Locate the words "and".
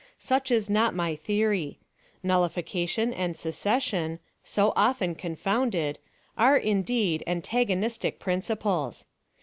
3.13-3.37